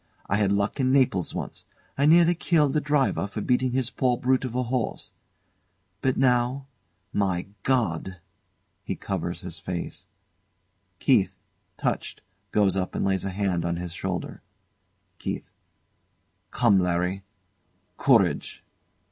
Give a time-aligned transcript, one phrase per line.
[0.25, 1.67] I had luck in Naples once.
[1.95, 5.13] I nearly killed a driver for beating his poor brute of a horse.
[6.01, 6.65] But now!
[7.13, 8.17] My God!
[8.83, 10.07] [He covers his face.]
[10.97, 11.29] KEITH
[11.77, 14.41] touched, goes up and lays a hand on his shoulder.
[15.19, 15.47] KEITH.
[16.49, 17.23] Come, Larry!
[17.97, 18.63] Courage!